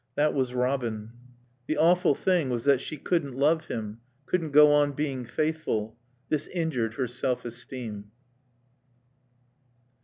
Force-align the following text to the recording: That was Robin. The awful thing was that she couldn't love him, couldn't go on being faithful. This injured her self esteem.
That 0.15 0.33
was 0.33 0.55
Robin. 0.55 1.11
The 1.67 1.77
awful 1.77 2.15
thing 2.15 2.49
was 2.49 2.63
that 2.63 2.81
she 2.81 2.97
couldn't 2.97 3.35
love 3.37 3.65
him, 3.65 3.99
couldn't 4.25 4.49
go 4.49 4.71
on 4.71 4.93
being 4.93 5.25
faithful. 5.25 5.95
This 6.27 6.47
injured 6.47 6.95
her 6.95 7.07
self 7.07 7.45
esteem. 7.45 8.09